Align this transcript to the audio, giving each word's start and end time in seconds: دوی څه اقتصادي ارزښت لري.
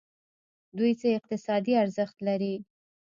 دوی 0.77 0.91
څه 0.99 1.07
اقتصادي 1.19 1.73
ارزښت 1.83 2.17
لري. 2.27 2.55